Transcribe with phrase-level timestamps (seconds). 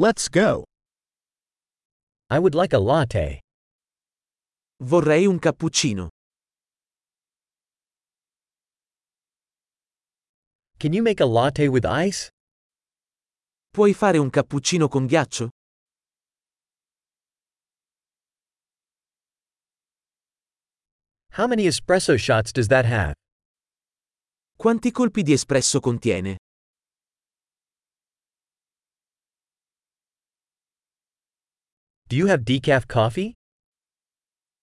[0.00, 0.62] Let's go.
[2.30, 3.40] I would like a latte.
[4.84, 6.10] Vorrei un cappuccino.
[10.78, 12.30] Can you make a latte with ice?
[13.74, 15.48] Puoi fare un cappuccino con ghiaccio?
[21.32, 23.14] How many espresso shots does that have?
[24.56, 26.36] Quanti colpi di espresso contiene?
[32.10, 33.34] Do you have decaf coffee?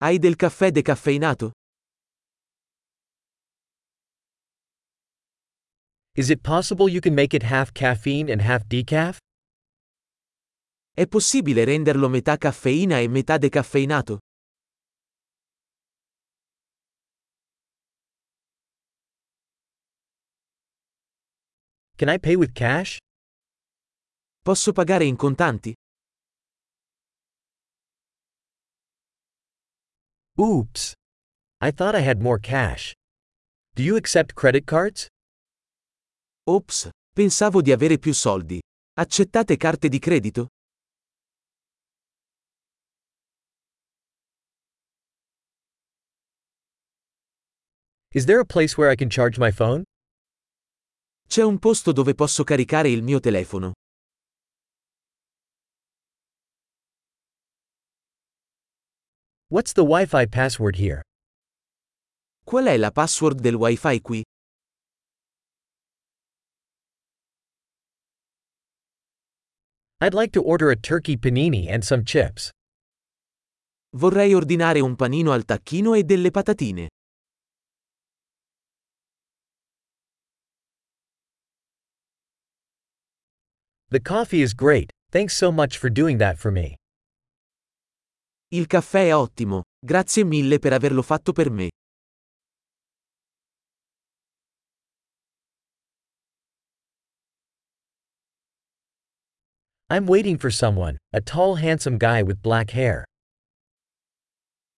[0.00, 1.50] Hai del caffè decaffeinato?
[6.14, 9.18] Is it possible you can make it half caffeine and half decaf?
[10.94, 14.18] È possibile renderlo metà caffeina e metà decaffeinato?
[21.98, 22.96] Can I pay with cash?
[24.40, 25.74] Posso pagare in contanti?
[30.38, 30.92] Oops.
[31.62, 32.94] I thought I had more cash.
[33.74, 35.06] Do you accept credit cards?
[36.46, 38.60] Ops, pensavo di avere più soldi.
[38.98, 40.48] Accettate carte di credito?
[48.12, 49.84] Is there a place where I can charge my phone?
[51.26, 53.72] C'è un posto dove posso caricare il mio telefono.
[59.48, 61.02] What's the Wi Fi password here?
[62.44, 64.24] Qual è la password del wifi qui?
[70.00, 72.50] I'd like to order a turkey panini and some chips.
[73.94, 76.88] Vorrei ordinare un panino al tacchino e delle patatine.
[83.90, 86.74] The coffee is great, thanks so much for doing that for me.
[88.50, 91.68] Il caffè è ottimo, grazie mille per averlo fatto per me.
[99.90, 103.02] I'm waiting for someone, a tall handsome guy with black hair.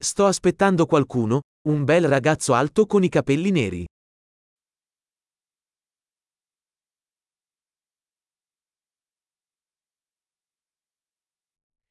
[0.01, 3.85] Sto aspettando qualcuno, un bel ragazzo alto con i capelli neri.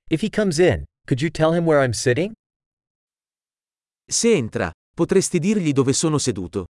[0.10, 2.34] If he comes in, could you tell him where I'm sitting?
[4.09, 6.66] Se entra, potresti dirgli dove sono seduto.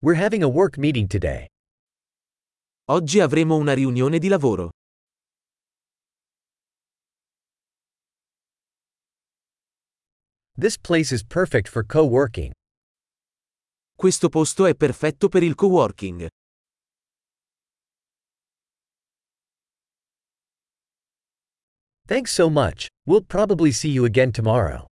[0.00, 1.46] We're having a work meeting today.
[2.90, 4.70] Oggi avremo una riunione di lavoro.
[10.56, 12.52] This place is perfect for co working.
[13.94, 16.28] Questo posto è perfetto per il coworking.
[22.08, 22.86] Thanks so much.
[23.06, 24.86] We'll probably see you again tomorrow.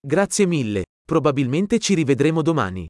[0.00, 2.86] Grazie mille, probabilmente ci rivedremo domani.